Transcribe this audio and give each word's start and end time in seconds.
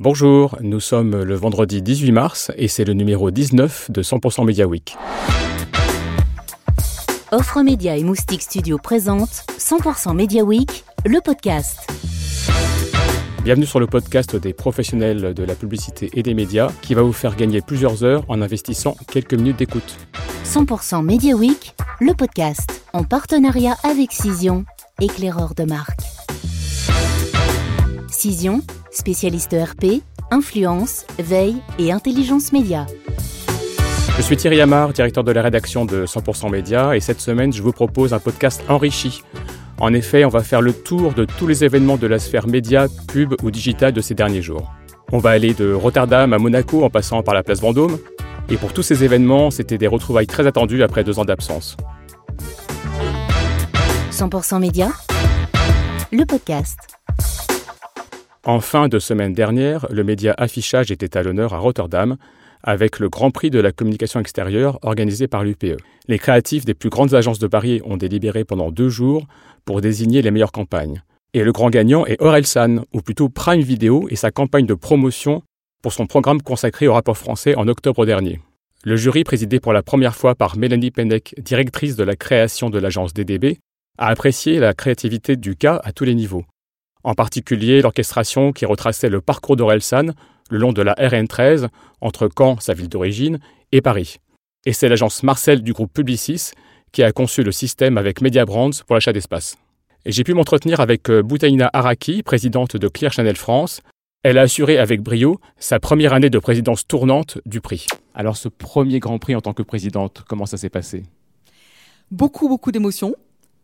Bonjour, 0.00 0.56
nous 0.60 0.78
sommes 0.78 1.24
le 1.24 1.34
vendredi 1.34 1.82
18 1.82 2.12
mars 2.12 2.52
et 2.56 2.68
c'est 2.68 2.84
le 2.84 2.92
numéro 2.92 3.32
19 3.32 3.90
de 3.90 4.00
100% 4.00 4.46
Media 4.46 4.64
Week. 4.64 4.96
Offre 7.32 7.62
Média 7.62 7.96
et 7.96 8.04
Moustique 8.04 8.42
Studio 8.42 8.78
présente 8.78 9.44
100% 9.58 10.14
Media 10.14 10.44
Week, 10.44 10.84
le 11.04 11.20
podcast. 11.20 11.80
Bienvenue 13.42 13.66
sur 13.66 13.80
le 13.80 13.88
podcast 13.88 14.36
des 14.36 14.52
professionnels 14.52 15.34
de 15.34 15.42
la 15.42 15.56
publicité 15.56 16.10
et 16.14 16.22
des 16.22 16.34
médias 16.34 16.70
qui 16.80 16.94
va 16.94 17.02
vous 17.02 17.12
faire 17.12 17.34
gagner 17.34 17.60
plusieurs 17.60 18.04
heures 18.04 18.24
en 18.28 18.40
investissant 18.40 18.96
quelques 19.10 19.34
minutes 19.34 19.58
d'écoute. 19.58 19.96
100% 20.44 21.02
Media 21.02 21.34
Week, 21.34 21.74
le 22.00 22.14
podcast, 22.14 22.84
en 22.92 23.02
partenariat 23.02 23.74
avec 23.82 24.12
Cision, 24.12 24.64
éclaireur 25.00 25.56
de 25.56 25.64
marque. 25.64 26.02
Cision, 28.08 28.62
spécialiste 28.98 29.54
RP, 29.54 30.02
influence, 30.32 31.06
veille 31.20 31.56
et 31.78 31.92
intelligence 31.92 32.52
média. 32.52 32.84
Je 34.16 34.22
suis 34.22 34.36
Thierry 34.36 34.60
Amar, 34.60 34.92
directeur 34.92 35.22
de 35.22 35.30
la 35.30 35.40
rédaction 35.40 35.84
de 35.84 36.04
100% 36.04 36.50
Média, 36.50 36.96
et 36.96 37.00
cette 37.00 37.20
semaine, 37.20 37.52
je 37.52 37.62
vous 37.62 37.70
propose 37.70 38.12
un 38.12 38.18
podcast 38.18 38.64
enrichi. 38.68 39.22
En 39.78 39.94
effet, 39.94 40.24
on 40.24 40.28
va 40.28 40.42
faire 40.42 40.60
le 40.60 40.72
tour 40.72 41.14
de 41.14 41.24
tous 41.24 41.46
les 41.46 41.64
événements 41.64 41.96
de 41.96 42.08
la 42.08 42.18
sphère 42.18 42.48
média, 42.48 42.88
pub 43.06 43.34
ou 43.44 43.52
digital 43.52 43.92
de 43.92 44.00
ces 44.00 44.14
derniers 44.14 44.42
jours. 44.42 44.74
On 45.12 45.18
va 45.18 45.30
aller 45.30 45.54
de 45.54 45.72
Rotterdam 45.72 46.32
à 46.32 46.38
Monaco 46.38 46.82
en 46.82 46.90
passant 46.90 47.22
par 47.22 47.34
la 47.34 47.44
place 47.44 47.60
Vendôme. 47.60 47.98
Et 48.50 48.56
pour 48.56 48.72
tous 48.72 48.82
ces 48.82 49.04
événements, 49.04 49.52
c'était 49.52 49.78
des 49.78 49.86
retrouvailles 49.86 50.26
très 50.26 50.48
attendues 50.48 50.82
après 50.82 51.04
deux 51.04 51.20
ans 51.20 51.24
d'absence. 51.24 51.76
100% 54.10 54.58
Média, 54.58 54.88
le 56.10 56.24
podcast. 56.24 56.97
En 58.48 58.60
fin 58.60 58.88
de 58.88 58.98
semaine 58.98 59.34
dernière, 59.34 59.86
le 59.90 60.02
média 60.04 60.34
Affichage 60.38 60.90
était 60.90 61.18
à 61.18 61.22
l'honneur 61.22 61.52
à 61.52 61.58
Rotterdam 61.58 62.16
avec 62.62 62.98
le 62.98 63.10
Grand 63.10 63.30
Prix 63.30 63.50
de 63.50 63.60
la 63.60 63.72
communication 63.72 64.20
extérieure 64.20 64.78
organisé 64.80 65.28
par 65.28 65.44
l'UPE. 65.44 65.76
Les 66.06 66.18
créatifs 66.18 66.64
des 66.64 66.72
plus 66.72 66.88
grandes 66.88 67.12
agences 67.12 67.40
de 67.40 67.46
Paris 67.46 67.82
ont 67.84 67.98
délibéré 67.98 68.44
pendant 68.44 68.70
deux 68.70 68.88
jours 68.88 69.26
pour 69.66 69.82
désigner 69.82 70.22
les 70.22 70.30
meilleures 70.30 70.50
campagnes. 70.50 71.02
Et 71.34 71.44
le 71.44 71.52
grand 71.52 71.68
gagnant 71.68 72.06
est 72.06 72.22
Orelsan, 72.22 72.86
ou 72.94 73.02
plutôt 73.02 73.28
Prime 73.28 73.60
Video 73.60 74.08
et 74.08 74.16
sa 74.16 74.30
campagne 74.30 74.64
de 74.64 74.72
promotion 74.72 75.42
pour 75.82 75.92
son 75.92 76.06
programme 76.06 76.40
consacré 76.40 76.88
au 76.88 76.94
rapport 76.94 77.18
français 77.18 77.54
en 77.54 77.68
octobre 77.68 78.06
dernier. 78.06 78.40
Le 78.82 78.96
jury, 78.96 79.24
présidé 79.24 79.60
pour 79.60 79.74
la 79.74 79.82
première 79.82 80.16
fois 80.16 80.34
par 80.34 80.56
Mélanie 80.56 80.90
Pennec, 80.90 81.34
directrice 81.36 81.96
de 81.96 82.04
la 82.04 82.16
création 82.16 82.70
de 82.70 82.78
l'agence 82.78 83.12
DDB, 83.12 83.58
a 83.98 84.06
apprécié 84.06 84.58
la 84.58 84.72
créativité 84.72 85.36
du 85.36 85.54
cas 85.54 85.82
à 85.84 85.92
tous 85.92 86.04
les 86.04 86.14
niveaux. 86.14 86.46
En 87.04 87.14
particulier 87.14 87.80
l'orchestration 87.80 88.52
qui 88.52 88.66
retraçait 88.66 89.08
le 89.08 89.20
parcours 89.20 89.56
d'Orelsan 89.56 90.12
le 90.50 90.58
long 90.58 90.72
de 90.72 90.82
la 90.82 90.94
RN13 90.94 91.68
entre 92.00 92.28
Caen, 92.36 92.58
sa 92.60 92.74
ville 92.74 92.88
d'origine, 92.88 93.38
et 93.72 93.80
Paris. 93.80 94.16
Et 94.66 94.72
c'est 94.72 94.88
l'agence 94.88 95.22
Marcel 95.22 95.62
du 95.62 95.72
groupe 95.72 95.92
Publicis 95.92 96.52
qui 96.92 97.02
a 97.02 97.12
conçu 97.12 97.42
le 97.42 97.52
système 97.52 97.98
avec 97.98 98.20
Media 98.22 98.44
Brands 98.44 98.70
pour 98.86 98.94
l'achat 98.94 99.12
d'espace. 99.12 99.56
Et 100.04 100.12
j'ai 100.12 100.24
pu 100.24 100.32
m'entretenir 100.32 100.80
avec 100.80 101.10
euh, 101.10 101.22
Boutaina 101.22 101.68
Araki, 101.72 102.22
présidente 102.22 102.76
de 102.76 102.88
Clear 102.88 103.12
Channel 103.12 103.36
France. 103.36 103.82
Elle 104.22 104.38
a 104.38 104.42
assuré 104.42 104.78
avec 104.78 105.02
brio 105.02 105.38
sa 105.58 105.80
première 105.80 106.12
année 106.12 106.30
de 106.30 106.38
présidence 106.38 106.86
tournante 106.86 107.38
du 107.46 107.60
prix. 107.60 107.86
Alors 108.14 108.36
ce 108.36 108.48
premier 108.48 109.00
Grand 109.00 109.18
Prix 109.18 109.34
en 109.34 109.40
tant 109.40 109.52
que 109.52 109.62
présidente, 109.62 110.24
comment 110.26 110.46
ça 110.46 110.56
s'est 110.56 110.70
passé? 110.70 111.04
Beaucoup, 112.10 112.48
beaucoup 112.48 112.72
d'émotions, 112.72 113.14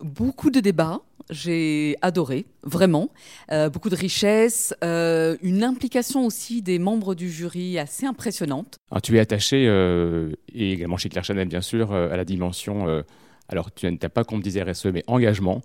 beaucoup 0.01 0.51
de 0.51 0.61
débats, 0.61 1.01
j'ai 1.31 1.97
adoré, 2.03 2.47
vraiment. 2.63 3.11
Euh, 3.51 3.71
beaucoup 3.71 3.91
de 3.91 3.97
richesse, 3.97 4.75
euh, 4.85 5.37
une 5.43 5.65
implication 5.65 6.27
aussi 6.27 6.63
des 6.63 6.79
membres 6.79 7.15
du 7.15 7.31
jury 7.31 7.79
assez 7.79 8.07
impressionnante. 8.07 8.77
Alors, 8.91 9.03
tu 9.03 9.17
es 9.17 9.21
attaché, 9.21 9.67
euh, 9.69 10.33
et 10.53 10.73
également 10.73 10.97
chez 10.97 11.09
Claire 11.09 11.25
Chanel 11.25 11.49
bien 11.49 11.61
sûr, 11.61 11.93
à 11.93 12.17
la 12.17 12.25
dimension, 12.25 13.05
alors 13.49 13.73
tu 13.73 13.91
n'as 13.91 14.09
pas 14.09 14.25
comme 14.25 14.43
disait 14.43 14.63
RSE, 14.63 14.87
mais 14.87 15.05
engagement. 15.07 15.63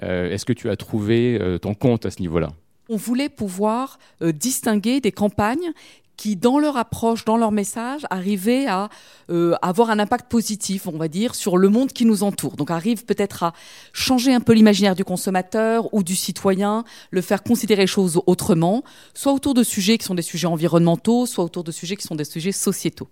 Est-ce 0.00 0.44
que 0.44 0.52
tu 0.52 0.70
as 0.70 0.76
trouvé 0.76 1.38
ton 1.60 1.74
compte 1.74 2.06
à 2.06 2.10
ce 2.10 2.20
niveau-là? 2.20 2.50
On 2.88 2.96
voulait 2.96 3.28
pouvoir 3.28 3.98
distinguer 4.20 5.00
des 5.00 5.12
campagnes 5.12 5.72
qui, 6.18 6.36
dans 6.36 6.58
leur 6.58 6.76
approche, 6.76 7.24
dans 7.24 7.38
leur 7.38 7.52
message, 7.52 8.02
arrivaient 8.10 8.66
à 8.66 8.90
euh, 9.30 9.54
avoir 9.62 9.88
un 9.88 9.98
impact 9.98 10.28
positif, 10.28 10.86
on 10.86 10.98
va 10.98 11.08
dire, 11.08 11.34
sur 11.34 11.56
le 11.56 11.70
monde 11.70 11.92
qui 11.92 12.04
nous 12.04 12.24
entoure. 12.24 12.56
Donc 12.56 12.70
arrivent 12.70 13.06
peut-être 13.06 13.44
à 13.44 13.52
changer 13.94 14.34
un 14.34 14.40
peu 14.40 14.52
l'imaginaire 14.52 14.96
du 14.96 15.04
consommateur 15.04 15.94
ou 15.94 16.02
du 16.02 16.16
citoyen, 16.16 16.84
le 17.10 17.22
faire 17.22 17.42
considérer 17.42 17.82
les 17.82 17.86
choses 17.86 18.20
autrement, 18.26 18.82
soit 19.14 19.32
autour 19.32 19.54
de 19.54 19.62
sujets 19.62 19.96
qui 19.96 20.04
sont 20.04 20.16
des 20.16 20.22
sujets 20.22 20.48
environnementaux, 20.48 21.24
soit 21.24 21.44
autour 21.44 21.62
de 21.62 21.70
sujets 21.70 21.96
qui 21.96 22.04
sont 22.04 22.16
des 22.16 22.24
sujets 22.24 22.52
sociétaux. 22.52 23.08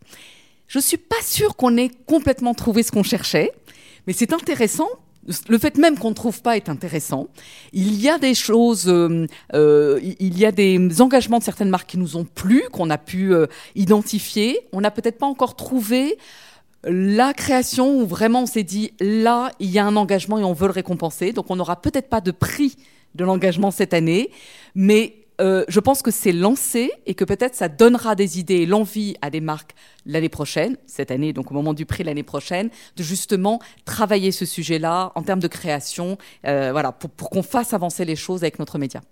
Je 0.66 0.80
suis 0.80 0.98
pas 0.98 1.22
sûre 1.22 1.54
qu'on 1.54 1.76
ait 1.76 1.92
complètement 2.06 2.54
trouvé 2.54 2.82
ce 2.82 2.90
qu'on 2.90 3.04
cherchait, 3.04 3.52
mais 4.08 4.12
c'est 4.12 4.32
intéressant 4.32 4.88
le 5.48 5.58
fait 5.58 5.76
même 5.78 5.98
qu'on 5.98 6.10
ne 6.10 6.14
trouve 6.14 6.42
pas 6.42 6.56
est 6.56 6.68
intéressant. 6.68 7.28
Il 7.72 8.00
y 8.00 8.08
a 8.08 8.18
des 8.18 8.34
choses, 8.34 8.88
euh, 8.88 9.26
euh, 9.54 10.00
il 10.02 10.38
y 10.38 10.46
a 10.46 10.52
des 10.52 11.00
engagements 11.00 11.38
de 11.38 11.44
certaines 11.44 11.70
marques 11.70 11.90
qui 11.90 11.98
nous 11.98 12.16
ont 12.16 12.24
plu, 12.24 12.62
qu'on 12.72 12.90
a 12.90 12.98
pu 12.98 13.34
euh, 13.34 13.46
identifier. 13.74 14.60
On 14.72 14.80
n'a 14.80 14.90
peut-être 14.90 15.18
pas 15.18 15.26
encore 15.26 15.56
trouvé 15.56 16.18
la 16.84 17.34
création 17.34 18.00
où 18.00 18.06
vraiment 18.06 18.42
on 18.42 18.46
s'est 18.46 18.62
dit 18.62 18.92
là, 19.00 19.50
il 19.58 19.70
y 19.70 19.78
a 19.78 19.84
un 19.84 19.96
engagement 19.96 20.38
et 20.38 20.44
on 20.44 20.52
veut 20.52 20.66
le 20.66 20.72
récompenser. 20.72 21.32
Donc 21.32 21.50
on 21.50 21.56
n'aura 21.56 21.80
peut-être 21.80 22.08
pas 22.08 22.20
de 22.20 22.30
prix 22.30 22.76
de 23.14 23.24
l'engagement 23.24 23.70
cette 23.70 23.94
année, 23.94 24.30
mais 24.74 25.25
euh, 25.40 25.64
je 25.68 25.80
pense 25.80 26.02
que 26.02 26.10
c'est 26.10 26.32
lancé 26.32 26.90
et 27.04 27.14
que 27.14 27.24
peut-être 27.24 27.54
ça 27.54 27.68
donnera 27.68 28.14
des 28.14 28.38
idées 28.38 28.56
et 28.56 28.66
l'envie 28.66 29.16
à 29.20 29.30
des 29.30 29.40
marques 29.40 29.74
l'année 30.06 30.28
prochaine, 30.28 30.76
cette 30.86 31.10
année, 31.10 31.32
donc 31.32 31.50
au 31.50 31.54
moment 31.54 31.74
du 31.74 31.84
prix 31.84 32.04
l'année 32.04 32.22
prochaine, 32.22 32.70
de 32.96 33.02
justement 33.02 33.60
travailler 33.84 34.32
ce 34.32 34.46
sujet-là 34.46 35.12
en 35.14 35.22
termes 35.22 35.40
de 35.40 35.48
création, 35.48 36.16
euh, 36.46 36.70
voilà, 36.72 36.92
pour, 36.92 37.30
qu'on 37.30 37.42
fasse 37.42 37.74
avancer 37.74 38.04
les 38.04 38.16
choses 38.16 38.42
avec 38.42 38.58
notre 38.58 38.78
média. 38.78 39.02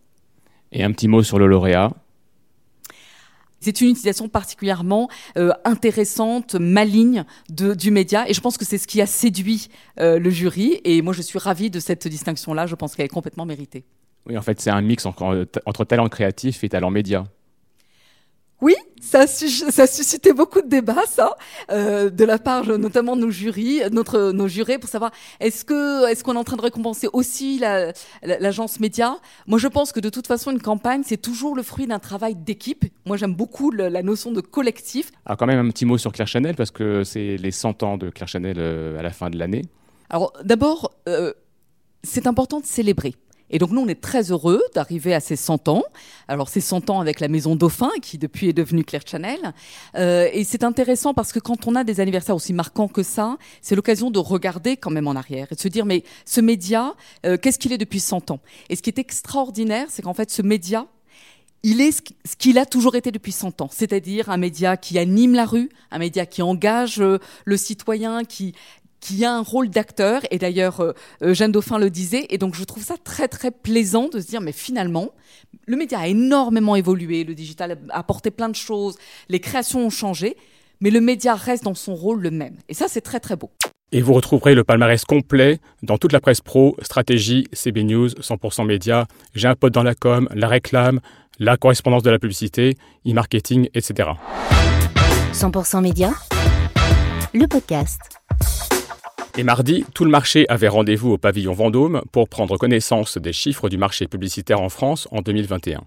Et 0.73 0.83
un 0.83 0.93
petit 0.93 1.09
mot 1.09 1.23
sur 1.23 1.39
le 1.39 1.47
lauréat. 1.47 1.93
C'est 3.61 3.81
une 3.81 3.91
utilisation 3.91 4.29
particulièrement 4.29 5.09
euh, 5.39 5.51
intéressante, 5.65 6.55
maligne 6.55 7.25
de, 7.49 7.75
du 7.75 7.91
média, 7.91 8.29
et 8.29 8.35
je 8.35 8.41
pense 8.41 8.59
que 8.59 8.65
c'est 8.65 8.79
ce 8.79 8.87
qui 8.87 9.01
a 9.01 9.07
séduit 9.07 9.69
le 9.97 10.31
jury. 10.31 10.81
Et 10.85 11.01
moi, 11.01 11.15
je 11.15 11.23
suis 11.23 11.39
ravie 11.39 11.71
de 11.71 11.81
cette 11.81 12.07
distinction-là. 12.07 12.67
Je 12.67 12.75
pense 12.75 12.95
qu'elle 12.95 13.07
est 13.07 13.09
complètement 13.09 13.47
méritée. 13.47 13.85
Oui, 14.27 14.39
en 14.39 14.43
fait, 14.43 14.61
c'est 14.61 14.71
un 14.71 14.81
mix 14.81 15.05
entre, 15.07 15.85
talent 15.85 16.09
créatif 16.09 16.65
et 16.65 16.69
talent 16.69 16.91
média. 16.91 17.25
Oui, 18.61 18.75
ça 18.99 19.23
a, 19.23 19.27
ça 19.27 19.87
suscité 19.87 20.33
beaucoup 20.33 20.63
de 20.63 20.69
débats, 20.69 21.05
ça, 21.07 21.37
euh, 21.71 22.09
de 22.09 22.25
la 22.25 22.39
part 22.39 22.65
notamment 22.79 23.15
de 23.15 23.21
nos 23.21 23.31
jurys, 23.31 23.83
notre, 23.93 24.33
nos 24.33 24.49
jurés, 24.49 24.79
pour 24.79 24.89
savoir 24.89 25.11
est-ce 25.41 25.67
que 25.67 26.09
est-ce 26.09 26.25
qu'on 26.25 26.35
est 26.35 26.39
en 26.39 26.45
train 26.45 26.57
de 26.57 26.63
récompenser 26.63 27.09
aussi 27.13 27.61
l'agence 28.23 28.81
média? 28.81 29.19
Moi, 29.47 29.59
je 29.59 29.69
pense 29.69 29.93
que 29.93 30.01
de 30.01 30.09
toute 30.09 30.27
façon, 30.27 30.51
une 30.51 30.63
campagne, 30.63 31.03
c'est 31.05 31.21
toujours 31.21 31.55
le 31.55 31.63
fruit 31.63 31.87
d'un 31.87 31.99
travail 31.99 32.37
d'équipe. 32.37 32.87
Moi, 33.05 33.19
j'aime 33.19 33.35
beaucoup 33.35 33.71
la 33.71 34.03
notion 34.03 34.33
de 34.33 34.41
collectif. 34.41 35.11
Alors, 35.27 35.37
quand 35.37 35.47
même, 35.47 35.59
un 35.59 35.71
petit 35.71 35.85
mot 35.85 35.99
sur 35.99 36.13
Claire 36.13 36.29
Chanel, 36.29 36.55
parce 36.55 36.71
que 36.71 37.05
c'est 37.05 37.37
les 37.37 37.51
100 37.51 37.83
ans 37.83 37.99
de 37.99 38.09
Claire 38.09 38.29
Chanel 38.29 38.57
euh, 38.57 38.99
à 38.99 39.03
la 39.03 39.11
fin 39.11 39.29
de 39.29 39.37
l'année. 39.37 39.63
Alors, 40.09 40.33
d'abord, 40.43 40.93
euh, 41.09 41.35
c'est 42.03 42.27
important 42.27 42.61
de 42.61 42.67
célébrer. 42.67 43.15
Et 43.51 43.59
donc 43.59 43.71
nous, 43.71 43.81
on 43.81 43.89
est 43.89 44.01
très 44.01 44.31
heureux 44.31 44.63
d'arriver 44.75 45.15
à 45.15 45.21
ces 45.21 45.37
100 45.37 45.69
ans. 45.69 45.83
Alors 46.29 46.49
ces 46.49 46.61
100 46.61 46.91
ans 46.91 47.01
avec 47.01 47.21
la 47.21 47.29
Maison 47.29 47.57
Dauphin, 47.57 47.91
qui 48.03 48.19
depuis 48.19 48.49
est 48.49 48.53
devenue 48.53 48.85
Claire 48.85 49.07
Chanel. 49.07 49.53
Euh, 49.97 50.29
et 50.33 50.45
c'est 50.45 50.65
intéressant 50.65 51.15
parce 51.15 51.33
que 51.33 51.39
quand 51.39 51.67
on 51.67 51.75
a 51.75 51.85
des 51.85 52.01
anniversaires 52.01 52.37
aussi 52.37 52.53
marquants 52.53 52.89
que 52.89 53.03
ça, 53.03 53.37
c'est 53.61 53.75
l'occasion 53.75 54.11
de 54.11 54.19
regarder 54.19 54.77
quand 54.77 54.91
même 54.91 55.07
en 55.07 55.15
arrière 55.15 55.49
et 55.51 55.55
de 55.55 55.61
se 55.61 55.69
dire, 55.69 55.85
mais 55.87 56.05
ce 56.25 56.41
média, 56.41 56.95
euh, 57.27 57.37
qu'est-ce 57.37 57.59
qu'il 57.59 57.73
est 57.73 57.79
depuis 57.79 58.01
100 58.01 58.31
ans? 58.31 58.41
Et 58.71 58.77
ce 58.77 58.83
qui 58.83 58.91
est 58.91 58.99
extraordinaire, 58.99 59.87
c'est 59.91 60.03
qu'en 60.03 60.15
fait, 60.15 60.31
ce 60.31 60.43
média, 60.43 60.87
il 61.63 61.81
est 61.81 61.93
ce 61.93 62.37
qu'il 62.37 62.59
a 62.59 62.67
toujours 62.67 62.95
été 62.95 63.11
depuis 63.11 63.33
100 63.33 63.63
ans, 63.63 63.71
c'est-à-dire 63.73 64.29
un 64.29 64.37
média 64.37 64.77
qui 64.77 64.99
anime 64.99 65.35
la 65.35 65.47
rue, 65.47 65.71
un 65.91 65.99
média 65.99 66.27
qui 66.27 66.43
engage 66.43 67.01
euh, 67.01 67.19
le 67.47 67.57
citoyen, 67.57 68.25
qui, 68.25 68.55
qui 69.05 69.25
a 69.25 69.35
un 69.35 69.43
rôle 69.43 69.69
d'acteur. 69.69 70.23
Et 70.31 70.39
d'ailleurs, 70.39 70.81
euh, 70.81 70.93
euh, 71.23 71.35
Jeanne 71.35 71.53
Dauphin 71.53 71.79
le 71.79 71.91
disait. 71.91 72.27
Et 72.31 72.39
donc, 72.39 72.55
je 72.55 72.65
trouve 72.65 72.83
ça 72.83 72.95
très, 73.03 73.29
très 73.29 73.51
plaisant 73.51 74.09
de 74.09 74.19
se 74.19 74.27
dire, 74.27 74.41
mais 74.41 74.53
finalement, 74.53 75.11
le 75.67 75.77
média 75.77 75.99
a 76.01 76.09
énormément 76.09 76.75
évolué. 76.75 77.25
Le 77.25 77.35
digital 77.35 77.79
a 77.91 77.99
apporté 77.99 78.31
plein 78.31 78.49
de 78.49 78.57
choses. 78.57 78.97
Les 79.29 79.41
créations 79.41 79.87
ont 79.87 79.91
changé. 79.91 80.37
Mais 80.81 80.91
le 80.91 81.01
média 81.01 81.35
reste 81.35 81.65
dans 81.65 81.75
son 81.75 81.95
rôle 81.95 82.21
le 82.21 82.31
même. 82.31 82.57
Et 82.69 82.75
ça, 82.75 82.87
c'est 82.89 83.01
très, 83.01 83.21
très 83.21 83.37
beau. 83.37 83.51
Et 83.93 84.01
vous 84.01 84.15
retrouverez 84.15 84.55
le 84.55 84.65
palmarès 84.65 85.05
complet 85.05 85.61
dans 85.83 85.99
toute 85.99 86.13
la 86.13 86.21
presse 86.21 86.41
pro, 86.41 86.77
stratégie, 86.83 87.47
CB 87.53 87.85
News, 87.85 88.09
100% 88.09 88.67
média, 88.67 89.07
j'ai 89.35 89.47
un 89.47 89.55
pote 89.55 89.73
dans 89.73 89.85
la 89.85 89.95
com, 89.95 90.29
la 90.35 90.49
réclame, 90.49 91.01
la 91.39 91.57
correspondance 91.57 92.03
de 92.03 92.11
la 92.11 92.19
publicité, 92.19 92.77
e-marketing, 93.07 93.69
etc. 93.75 94.11
100% 95.33 95.81
média, 95.81 96.13
le 97.33 97.47
podcast. 97.47 98.01
Et 99.37 99.43
mardi, 99.43 99.85
tout 99.95 100.05
le 100.05 100.13
marché 100.13 100.47
avait 100.49 100.69
rendez-vous 100.69 101.11
au 101.11 101.19
pavillon 101.19 101.55
Vendôme 101.55 102.03
pour 102.13 102.29
prendre 102.29 102.57
connaissance 102.57 103.19
des 103.19 103.33
chiffres 103.33 103.69
du 103.69 103.77
marché 103.77 104.07
publicitaire 104.07 104.61
en 104.61 104.69
France 104.69 105.09
en 105.11 105.23
2021. 105.23 105.83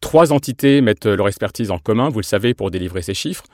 Trois 0.00 0.32
entités 0.32 0.80
mettent 0.80 1.04
leur 1.04 1.28
expertise 1.28 1.70
en 1.70 1.78
commun, 1.78 2.08
vous 2.08 2.20
le 2.20 2.24
savez, 2.24 2.54
pour 2.54 2.70
délivrer 2.70 3.02
ces 3.02 3.12
chiffres. 3.12 3.44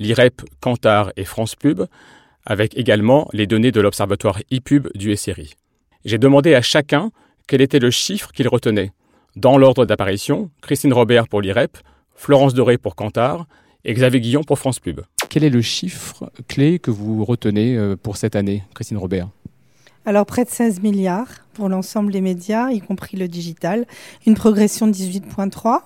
L'IREP, 0.00 0.42
Kantar 0.60 1.12
et 1.16 1.24
France 1.24 1.54
Pub, 1.54 1.84
avec 2.44 2.76
également 2.76 3.28
les 3.32 3.46
données 3.46 3.70
de 3.70 3.80
l'observatoire 3.80 4.40
ePub 4.50 4.88
du 4.96 5.14
SRI. 5.14 5.54
J'ai 6.04 6.18
demandé 6.18 6.56
à 6.56 6.60
chacun 6.60 7.12
quel 7.46 7.60
était 7.60 7.78
le 7.78 7.92
chiffre 7.92 8.32
qu'il 8.32 8.48
retenait. 8.48 8.90
Dans 9.36 9.58
l'ordre 9.58 9.84
d'apparition, 9.84 10.50
Christine 10.60 10.92
Robert 10.92 11.28
pour 11.28 11.40
l'IREP, 11.40 11.78
Florence 12.16 12.54
Doré 12.54 12.78
pour 12.78 12.96
Kantar 12.96 13.46
et 13.86 13.94
Xavier 13.94 14.20
Guillon 14.20 14.42
pour 14.42 14.58
France 14.58 14.80
Pub. 14.80 15.00
Quel 15.30 15.44
est 15.44 15.50
le 15.50 15.62
chiffre 15.62 16.30
clé 16.48 16.78
que 16.78 16.90
vous 16.90 17.24
retenez 17.24 17.76
euh, 17.76 17.96
pour 17.96 18.16
cette 18.16 18.36
année, 18.36 18.64
Christine 18.74 18.98
Robert? 18.98 19.28
Alors 20.04 20.26
près 20.26 20.44
de 20.44 20.50
16 20.50 20.82
milliards 20.82 21.28
pour 21.54 21.68
l'ensemble 21.68 22.12
des 22.12 22.20
médias, 22.20 22.70
y 22.70 22.80
compris 22.80 23.16
le 23.16 23.28
digital, 23.28 23.86
une 24.26 24.34
progression 24.34 24.86
de 24.86 24.92
18,3. 24.92 25.80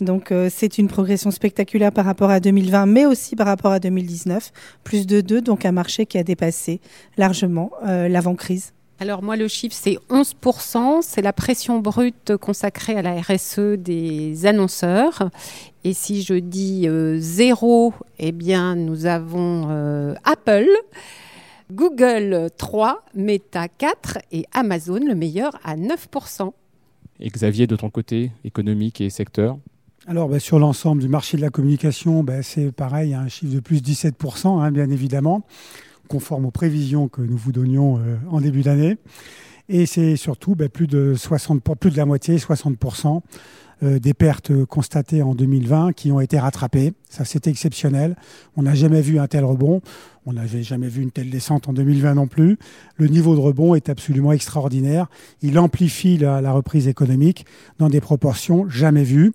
Donc 0.00 0.32
euh, 0.32 0.48
c'est 0.50 0.78
une 0.78 0.88
progression 0.88 1.30
spectaculaire 1.30 1.92
par 1.92 2.04
rapport 2.04 2.30
à 2.30 2.40
2020, 2.40 2.86
mais 2.86 3.06
aussi 3.06 3.36
par 3.36 3.46
rapport 3.46 3.72
à 3.72 3.80
2019, 3.80 4.50
plus 4.82 5.06
de 5.06 5.20
2, 5.20 5.42
donc 5.42 5.64
un 5.64 5.72
marché 5.72 6.06
qui 6.06 6.18
a 6.18 6.24
dépassé 6.24 6.80
largement 7.16 7.70
euh, 7.86 8.08
l'avant-crise. 8.08 8.72
Alors 9.02 9.20
moi 9.20 9.34
le 9.34 9.48
chiffre 9.48 9.74
c'est 9.76 9.98
11%, 10.10 11.02
c'est 11.02 11.22
la 11.22 11.32
pression 11.32 11.80
brute 11.80 12.36
consacrée 12.36 12.94
à 12.94 13.02
la 13.02 13.20
RSE 13.20 13.76
des 13.76 14.46
annonceurs. 14.46 15.28
Et 15.82 15.92
si 15.92 16.22
je 16.22 16.34
dis 16.34 16.86
euh, 16.86 17.16
zéro, 17.18 17.94
eh 18.20 18.30
bien 18.30 18.76
nous 18.76 19.06
avons 19.06 20.14
Apple 20.22 20.68
Google 21.72 22.50
3, 22.56 23.04
Meta 23.16 23.66
4 23.66 24.18
et 24.30 24.44
Amazon 24.52 25.00
le 25.04 25.16
meilleur 25.16 25.58
à 25.64 25.74
9%. 25.74 26.52
Et 27.18 27.28
Xavier, 27.28 27.66
de 27.66 27.74
ton 27.74 27.90
côté, 27.90 28.30
économique 28.44 29.00
et 29.00 29.10
secteur? 29.10 29.58
Alors, 30.06 30.28
bah, 30.28 30.38
sur 30.38 30.58
l'ensemble 30.58 31.00
du 31.00 31.08
marché 31.08 31.36
de 31.36 31.42
la 31.42 31.50
communication, 31.50 32.22
bah, 32.22 32.42
c'est 32.42 32.72
pareil, 32.72 33.14
un 33.14 33.28
chiffre 33.28 33.54
de 33.54 33.60
plus 33.60 33.80
17%, 33.80 34.60
hein, 34.60 34.70
bien 34.72 34.90
évidemment, 34.90 35.44
conforme 36.08 36.46
aux 36.46 36.50
prévisions 36.50 37.08
que 37.08 37.22
nous 37.22 37.36
vous 37.36 37.52
donnions 37.52 37.98
euh, 37.98 38.16
en 38.30 38.40
début 38.40 38.62
d'année. 38.62 38.96
Et 39.68 39.86
c'est 39.86 40.16
surtout 40.16 40.54
plus, 40.54 40.86
de 40.86 41.14
60, 41.14 41.62
plus 41.78 41.90
de 41.90 41.96
la 41.96 42.04
moitié, 42.04 42.36
60%, 42.36 43.20
euh, 43.82 43.98
des 43.98 44.14
pertes 44.14 44.64
constatées 44.66 45.22
en 45.22 45.34
2020 45.34 45.92
qui 45.92 46.12
ont 46.12 46.20
été 46.20 46.38
rattrapées. 46.38 46.92
Ça, 47.08 47.24
c'est 47.24 47.46
exceptionnel. 47.46 48.16
On 48.56 48.62
n'a 48.62 48.74
jamais 48.74 49.00
vu 49.00 49.18
un 49.18 49.26
tel 49.26 49.44
rebond. 49.44 49.80
On 50.24 50.34
n'avait 50.34 50.62
jamais 50.62 50.88
vu 50.88 51.02
une 51.02 51.10
telle 51.10 51.30
descente 51.30 51.68
en 51.68 51.72
2020 51.72 52.14
non 52.14 52.28
plus. 52.28 52.58
Le 52.96 53.08
niveau 53.08 53.34
de 53.34 53.40
rebond 53.40 53.74
est 53.74 53.88
absolument 53.88 54.32
extraordinaire. 54.32 55.08
Il 55.42 55.58
amplifie 55.58 56.16
la, 56.16 56.52
reprise 56.52 56.86
économique 56.86 57.44
dans 57.78 57.88
des 57.88 58.00
proportions 58.00 58.68
jamais 58.68 59.04
vues. 59.04 59.32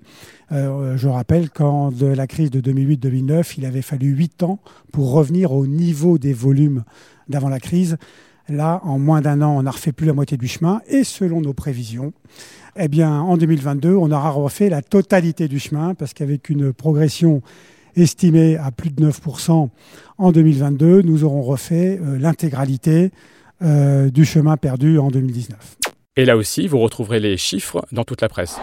Euh, 0.54 0.96
je 0.96 1.10
rappelle 1.10 1.50
qu'en 1.50 1.92
de 1.92 2.06
la 2.06 2.26
crise 2.26 2.50
de 2.50 2.62
2008-2009, 2.62 3.56
il 3.58 3.66
avait 3.66 3.82
fallu 3.82 4.08
8 4.08 4.44
ans 4.44 4.60
pour 4.94 5.12
revenir 5.12 5.52
au 5.52 5.68
niveau 5.68 6.18
des 6.18 6.34
volumes 6.34 6.84
d'avant 7.28 7.50
la 7.50 7.60
crise. 7.60 7.98
Là, 8.50 8.80
en 8.84 8.98
moins 8.98 9.22
d'un 9.22 9.42
an, 9.42 9.58
on 9.58 9.64
n'a 9.64 9.72
refait 9.72 9.92
plus 9.92 10.08
la 10.08 10.14
moitié 10.14 10.38
du 10.38 10.48
chemin. 10.48 10.82
Et 10.88 11.04
selon 11.04 11.42
nos 11.42 11.54
prévisions, 11.54 12.14
eh 12.78 12.88
bien, 12.88 13.20
en 13.20 13.38
2022, 13.38 13.96
on 13.96 14.12
aura 14.12 14.30
refait 14.30 14.70
la 14.70 14.82
totalité 14.82 15.48
du 15.48 15.60
chemin 15.60 15.96
parce 15.96 16.14
qu'avec 16.14 16.50
une 16.50 16.72
progression 16.72 17.42
estimée 17.96 18.58
à 18.58 18.72
plus 18.72 18.92
de 18.92 19.10
9% 19.10 19.70
en 20.18 20.32
2022, 20.32 21.02
nous 21.02 21.24
aurons 21.24 21.42
refait 21.42 22.00
euh, 22.02 22.18
l'intégralité 22.18 23.12
euh, 23.64 24.10
du 24.10 24.24
chemin 24.24 24.56
perdu 24.56 25.00
en 25.00 25.10
2019. 25.10 25.78
Et 26.16 26.26
là 26.26 26.38
aussi, 26.38 26.68
vous 26.68 26.80
retrouverez 26.80 27.20
les 27.20 27.38
chiffres 27.38 27.86
dans 27.92 28.04
toute 28.04 28.22
la 28.22 28.30
presse. 28.30 28.58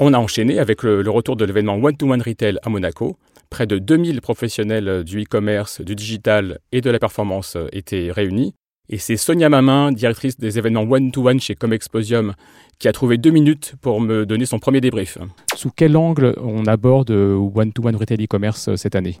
On 0.00 0.12
a 0.12 0.18
enchaîné 0.18 0.60
avec 0.60 0.84
le, 0.84 1.08
retour 1.10 1.34
de 1.34 1.44
l'événement 1.44 1.74
One-to-One 1.74 2.22
Retail 2.22 2.58
à 2.62 2.70
Monaco. 2.70 3.16
Près 3.50 3.66
de 3.66 3.78
2000 3.78 4.20
professionnels 4.20 5.04
du 5.04 5.22
e-commerce, 5.22 5.80
du 5.80 5.94
digital 5.94 6.58
et 6.72 6.80
de 6.80 6.90
la 6.90 6.98
performance 6.98 7.56
étaient 7.72 8.10
réunis. 8.12 8.54
Et 8.90 8.96
c'est 8.96 9.18
Sonia 9.18 9.50
Mamin, 9.50 9.92
directrice 9.92 10.38
des 10.38 10.58
événements 10.58 10.82
one-to-one 10.82 11.40
chez 11.40 11.54
Comexposium, 11.54 12.32
qui 12.78 12.88
a 12.88 12.92
trouvé 12.92 13.18
deux 13.18 13.30
minutes 13.30 13.74
pour 13.82 14.00
me 14.00 14.24
donner 14.24 14.46
son 14.46 14.58
premier 14.58 14.80
débrief. 14.80 15.18
Sous 15.54 15.70
quel 15.70 15.96
angle 15.96 16.34
on 16.40 16.64
aborde 16.64 17.10
one-to-one 17.10 17.96
retail 17.96 18.24
e-commerce 18.24 18.68
euh, 18.68 18.76
cette 18.76 18.94
année? 18.94 19.18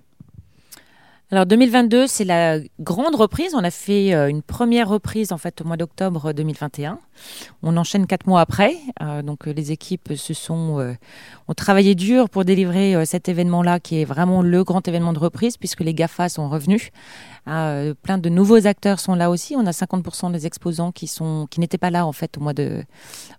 Alors 1.30 1.44
2022, 1.46 2.06
c'est 2.06 2.24
la 2.24 2.58
grande 2.80 3.14
reprise. 3.14 3.54
On 3.54 3.62
a 3.62 3.70
fait 3.70 4.14
euh, 4.14 4.28
une 4.28 4.42
première 4.42 4.88
reprise 4.88 5.32
en 5.32 5.38
fait 5.38 5.60
au 5.60 5.64
mois 5.64 5.76
d'octobre 5.76 6.32
2021. 6.32 6.98
On 7.62 7.76
enchaîne 7.76 8.06
quatre 8.06 8.26
mois 8.26 8.40
après. 8.40 8.76
Euh, 9.02 9.22
donc 9.22 9.46
les 9.46 9.70
équipes 9.72 10.14
se 10.16 10.32
sont 10.32 10.96
ont 11.48 11.54
travaillé 11.54 11.94
dur 11.94 12.30
pour 12.30 12.44
délivrer 12.44 13.04
cet 13.04 13.28
événement-là, 13.28 13.80
qui 13.80 14.00
est 14.00 14.04
vraiment 14.04 14.42
le 14.42 14.64
grand 14.64 14.86
événement 14.88 15.12
de 15.12 15.18
reprise, 15.18 15.56
puisque 15.56 15.80
les 15.80 15.94
Gafa 15.94 16.28
sont 16.28 16.48
revenus. 16.48 16.90
Euh, 17.46 17.94
plein 18.02 18.18
de 18.18 18.28
nouveaux 18.28 18.66
acteurs 18.66 19.00
sont 19.00 19.14
là 19.14 19.30
aussi. 19.30 19.54
On 19.56 19.66
a 19.66 19.70
50% 19.70 20.32
des 20.32 20.46
exposants 20.46 20.92
qui 20.92 21.06
sont 21.06 21.46
qui 21.50 21.60
n'étaient 21.60 21.78
pas 21.78 21.90
là 21.90 22.06
en 22.06 22.12
fait 22.12 22.36
au 22.38 22.40
mois 22.40 22.54
de 22.54 22.82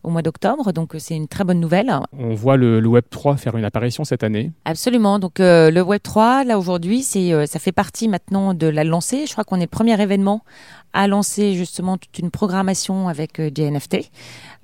au 0.03 0.09
mois 0.09 0.21
d'octobre. 0.21 0.71
Donc 0.73 0.95
c'est 0.97 1.15
une 1.15 1.27
très 1.27 1.43
bonne 1.43 1.59
nouvelle. 1.59 1.93
On 2.17 2.33
voit 2.33 2.57
le, 2.57 2.85
Web 2.87 3.05
3 3.09 3.37
faire 3.37 3.55
une 3.55 3.65
apparition 3.65 4.03
cette 4.03 4.23
année. 4.23 4.51
Absolument. 4.65 5.19
Donc 5.19 5.39
euh, 5.39 5.69
le 5.71 5.81
Web 5.81 6.01
3 6.01 6.43
là 6.43 6.57
aujourd'hui, 6.57 7.03
c'est 7.03 7.33
euh, 7.33 7.45
ça 7.45 7.59
fait 7.59 7.71
partie 7.71 8.07
maintenant 8.07 8.53
de 8.53 8.67
la 8.67 8.83
lancée. 8.83 9.25
Je 9.25 9.31
crois 9.31 9.43
qu'on 9.43 9.57
est 9.57 9.61
le 9.61 9.67
premier 9.67 9.99
événement 10.01 10.43
à 10.93 11.07
lancer 11.07 11.53
justement 11.55 11.97
toute 11.97 12.17
une 12.19 12.31
programmation 12.31 13.07
avec 13.07 13.39
des 13.39 13.69
NFT. 13.69 14.09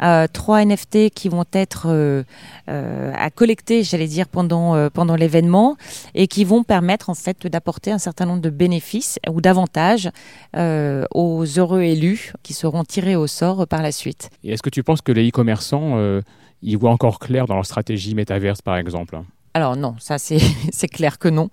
Euh, 0.02 0.28
trois 0.32 0.64
NFT 0.66 1.10
qui 1.10 1.30
vont 1.30 1.46
être 1.54 1.88
euh, 1.88 2.24
euh, 2.70 3.14
à 3.16 3.30
collecter, 3.30 3.84
j'allais 3.84 4.08
dire, 4.08 4.28
pendant, 4.28 4.90
pendant 4.90 5.16
l'événement 5.16 5.78
et 6.14 6.28
qui 6.28 6.44
vont 6.44 6.64
permettre 6.64 7.10
en 7.10 7.14
fait 7.14 7.48
d'apporter 7.48 7.92
un 7.92 7.98
certain 7.98 8.26
nombre 8.26 8.42
de 8.42 8.50
bénéfices 8.50 9.20
ou 9.30 9.42
d'avantages 9.42 10.10
aux 10.54 11.46
heureux 11.58 11.82
élus 11.82 12.34
qui 12.44 12.54
seront 12.54 12.84
tirés 12.84 13.16
au 13.16 13.28
sort 13.28 13.68
par 13.68 13.82
la 13.82 13.92
suite. 13.92 14.30
Est-ce 14.44 14.64
que 14.64 14.70
tu 14.70 14.84
penses 14.84 15.02
que 15.02 15.12
les 15.12 15.30
e-commerçants 15.30 16.22
y 16.62 16.76
voient 16.76 16.92
encore 16.92 17.20
clair 17.20 17.46
dans 17.46 17.56
leur 17.56 17.66
stratégie 17.66 18.16
métaverse, 18.16 18.62
par 18.62 18.78
exemple? 18.78 19.20
Alors 19.56 19.78
non, 19.78 19.96
ça 20.00 20.18
c'est 20.20 20.88
clair 20.90 21.18
que 21.18 21.30
non. 21.30 21.50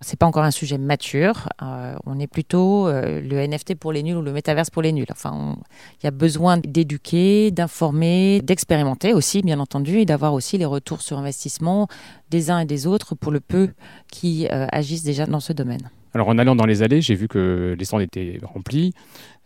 C'est 0.00 0.16
pas 0.16 0.26
encore 0.26 0.44
un 0.44 0.52
sujet 0.52 0.78
mature. 0.78 1.48
Euh, 1.60 1.96
on 2.06 2.20
est 2.20 2.28
plutôt 2.28 2.86
euh, 2.86 3.20
le 3.20 3.44
NFT 3.44 3.74
pour 3.74 3.90
les 3.90 4.04
nuls 4.04 4.16
ou 4.16 4.22
le 4.22 4.32
métaverse 4.32 4.70
pour 4.70 4.80
les 4.80 4.92
nuls. 4.92 5.08
Enfin, 5.10 5.56
il 6.00 6.04
y 6.04 6.06
a 6.06 6.12
besoin 6.12 6.56
d'éduquer, 6.58 7.50
d'informer, 7.50 8.40
d'expérimenter 8.42 9.12
aussi, 9.12 9.42
bien 9.42 9.58
entendu, 9.58 9.98
et 9.98 10.04
d'avoir 10.04 10.34
aussi 10.34 10.56
les 10.56 10.64
retours 10.64 11.02
sur 11.02 11.18
investissement 11.18 11.88
des 12.30 12.52
uns 12.52 12.60
et 12.60 12.64
des 12.64 12.86
autres 12.86 13.16
pour 13.16 13.32
le 13.32 13.40
peu 13.40 13.70
qui 14.08 14.46
euh, 14.46 14.66
agissent 14.70 15.02
déjà 15.02 15.26
dans 15.26 15.40
ce 15.40 15.52
domaine. 15.52 15.90
Alors 16.14 16.28
en 16.28 16.38
allant 16.38 16.54
dans 16.54 16.66
les 16.66 16.84
allées, 16.84 17.00
j'ai 17.00 17.16
vu 17.16 17.26
que 17.26 17.74
les 17.76 17.84
stands 17.84 17.98
étaient 17.98 18.38
remplis. 18.44 18.94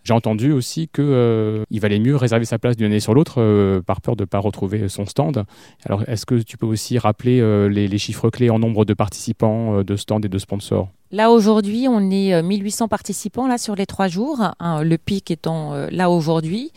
J'ai 0.06 0.12
entendu 0.12 0.52
aussi 0.52 0.86
qu'il 0.86 1.02
euh, 1.04 1.64
valait 1.72 1.98
mieux 1.98 2.14
réserver 2.14 2.44
sa 2.44 2.60
place 2.60 2.76
d'une 2.76 2.86
année 2.86 3.00
sur 3.00 3.12
l'autre 3.12 3.42
euh, 3.42 3.82
par 3.82 4.00
peur 4.00 4.14
de 4.14 4.22
ne 4.22 4.26
pas 4.26 4.38
retrouver 4.38 4.88
son 4.88 5.04
stand. 5.04 5.44
Alors, 5.84 6.04
est-ce 6.06 6.24
que 6.24 6.36
tu 6.36 6.56
peux 6.56 6.66
aussi 6.66 6.96
rappeler 6.96 7.40
euh, 7.40 7.66
les, 7.66 7.98
chiffres 7.98 8.30
clés 8.30 8.48
en 8.48 8.60
nombre 8.60 8.84
de 8.84 8.94
participants, 8.94 9.82
de 9.82 9.96
stands 9.96 10.20
et 10.20 10.28
de 10.28 10.38
sponsors? 10.38 10.90
Là 11.12 11.30
aujourd'hui, 11.30 11.86
on 11.88 12.10
est 12.10 12.42
1800 12.42 12.88
participants 12.88 13.46
là 13.46 13.58
sur 13.58 13.76
les 13.76 13.86
trois 13.86 14.08
jours. 14.08 14.40
Hein, 14.58 14.82
le 14.82 14.98
pic 14.98 15.30
étant 15.30 15.72
là 15.88 16.10
aujourd'hui, 16.10 16.72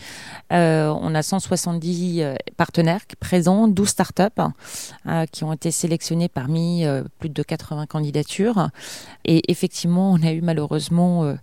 on 0.52 1.16
a 1.16 1.22
170 1.24 2.24
partenaires 2.56 3.02
présents, 3.20 3.68
12 3.68 3.90
startups 3.90 4.24
qui 5.32 5.44
ont 5.44 5.52
été 5.52 5.72
sélectionnés 5.72 6.30
parmi 6.30 6.86
plus 7.18 7.30
de 7.30 7.42
80 7.42 7.88
candidatures. 7.88 8.70
Et 9.26 9.52
effectivement, 9.52 10.12
on 10.12 10.22
a 10.22 10.32
eu 10.32 10.42
malheureusement 10.42 11.36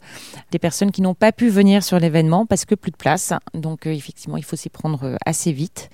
des 0.53 0.61
personnes 0.61 0.93
qui 0.93 1.03
n'ont 1.03 1.15
pas 1.15 1.33
pu 1.33 1.49
venir 1.49 1.76
sur 1.83 1.99
l'événement 1.99 2.47
parce 2.47 2.65
que 2.65 2.75
plus 2.75 2.91
de 2.91 2.97
place. 2.97 3.33
Donc 3.55 3.87
euh, 3.87 3.91
effectivement, 3.91 4.37
il 4.37 4.45
faut 4.45 4.57
s'y 4.57 4.69
prendre 4.69 5.05
euh, 5.05 5.17
assez 5.25 5.53
vite. 5.53 5.91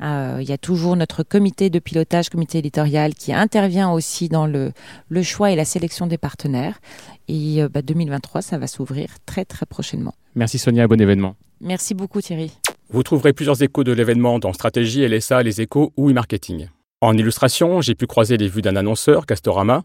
Euh, 0.00 0.38
il 0.40 0.48
y 0.48 0.52
a 0.52 0.58
toujours 0.58 0.96
notre 0.96 1.22
comité 1.22 1.70
de 1.70 1.78
pilotage, 1.78 2.28
comité 2.28 2.58
éditorial, 2.58 3.14
qui 3.14 3.32
intervient 3.32 3.90
aussi 3.90 4.28
dans 4.28 4.46
le, 4.46 4.72
le 5.08 5.22
choix 5.22 5.50
et 5.50 5.56
la 5.56 5.64
sélection 5.64 6.06
des 6.06 6.18
partenaires. 6.18 6.80
Et 7.28 7.62
2023, 7.68 8.38
bah, 8.38 8.42
ça 8.42 8.58
va 8.58 8.66
s'ouvrir 8.66 9.08
très 9.26 9.44
très 9.44 9.66
prochainement. 9.66 10.14
Merci 10.34 10.58
Sonia, 10.58 10.86
bon 10.86 11.00
événement. 11.00 11.34
Merci 11.60 11.94
beaucoup 11.94 12.20
Thierry. 12.20 12.52
Vous 12.90 13.02
trouverez 13.02 13.32
plusieurs 13.32 13.60
échos 13.62 13.82
de 13.82 13.92
l'événement 13.92 14.38
dans 14.38 14.52
Stratégie, 14.52 15.06
LSA, 15.06 15.42
les 15.42 15.60
échos 15.60 15.92
ou 15.96 16.10
e-marketing. 16.10 16.68
En 17.00 17.16
illustration, 17.16 17.80
j'ai 17.80 17.94
pu 17.94 18.06
croiser 18.06 18.36
les 18.36 18.48
vues 18.48 18.62
d'un 18.62 18.76
annonceur, 18.76 19.26
Castorama, 19.26 19.82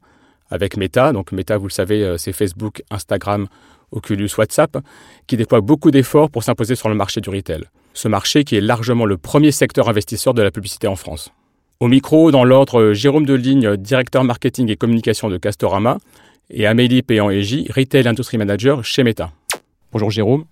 avec 0.50 0.78
Meta. 0.78 1.14
Donc 1.14 1.32
Meta, 1.32 1.58
vous 1.58 1.68
le 1.68 1.72
savez, 1.72 2.16
c'est 2.18 2.34
Facebook, 2.34 2.84
Instagram 2.92 3.48
Oculus, 3.92 4.30
WhatsApp, 4.38 4.78
qui 5.28 5.38
déploie 5.38 5.62
beaucoup 5.62 5.92
d'efforts 5.92 6.30
pour 6.30 6.44
s'imposer 6.44 6.76
sur 6.76 6.90
le 6.90 6.96
marché 6.96 7.22
du 7.22 7.30
retail. 7.30 7.64
Ce 7.94 8.08
marché 8.08 8.44
qui 8.44 8.56
est 8.56 8.62
largement 8.62 9.06
le 9.06 9.18
premier 9.18 9.52
secteur 9.52 9.90
investisseur 9.90 10.34
de 10.34 10.42
la 10.42 10.52
publicité 10.52 10.88
en 10.88 10.96
France. 10.96 11.32
Au 11.80 11.88
micro, 11.88 12.32
dans 12.32 12.44
l'ordre, 12.44 12.94
Jérôme 12.94 13.26
Deligne, 13.26 13.76
directeur 13.76 14.24
marketing 14.24 14.70
et 14.70 14.76
communication 14.76 15.30
de 15.30 15.38
Castorama, 15.38 15.98
et 16.52 16.68
Amélie 16.68 17.02
Péan-Égy, 17.02 17.68
retail 17.76 18.08
industry 18.08 18.38
manager 18.38 18.84
chez 18.84 19.04
Meta. 19.04 19.32
Bonjour 19.92 20.12
Jérôme. 20.12 20.46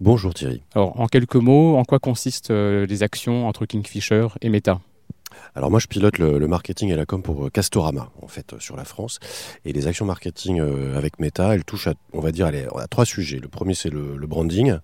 Bonjour 0.00 0.34
Thierry. 0.34 0.62
Alors, 0.74 1.00
en 1.00 1.06
quelques 1.06 1.36
mots, 1.36 1.76
en 1.76 1.84
quoi 1.84 1.98
consistent 1.98 2.50
euh, 2.50 2.84
les 2.86 3.02
actions 3.02 3.48
entre 3.48 3.64
Kingfisher 3.64 4.28
et 4.42 4.50
Meta? 4.50 4.80
Alors 5.56 5.70
moi 5.70 5.80
je 5.80 5.86
pilote 5.86 6.18
le, 6.18 6.46
marketing 6.46 6.90
et 6.90 6.96
la 6.96 7.06
com 7.06 7.22
pour 7.22 7.50
Castorama 7.50 8.12
en 8.20 8.28
fait 8.28 8.54
sur 8.58 8.76
la 8.76 8.84
France 8.84 9.18
et 9.64 9.72
les 9.72 9.86
actions 9.86 10.04
marketing 10.04 10.60
avec 10.94 11.18
Meta 11.18 11.54
elles 11.54 11.64
touchent 11.64 11.86
à 11.86 11.94
on 12.12 12.20
va 12.20 12.30
dire 12.30 12.50
à, 12.76 12.86
trois 12.88 13.06
sujets. 13.06 13.38
Le 13.38 13.48
premier 13.48 13.72
c'est 13.72 13.88
le, 13.88 14.26
branding. 14.26 14.76